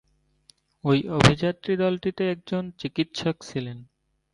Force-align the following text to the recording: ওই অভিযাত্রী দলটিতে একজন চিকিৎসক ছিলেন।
ওই 0.83 0.99
অভিযাত্রী 1.17 1.73
দলটিতে 1.77 2.23
একজন 2.31 2.63
চিকিৎসক 2.79 3.35
ছিলেন। 3.49 3.77